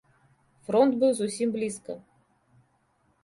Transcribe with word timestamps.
Фронт 0.69 0.95
быў 1.03 1.11
зусім 1.19 1.53
блізка. 1.55 1.93